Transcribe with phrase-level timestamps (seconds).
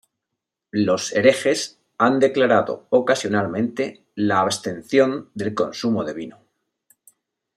[0.87, 6.39] Los herejes han declarado ocasionalmente la abstención del consumo de vino.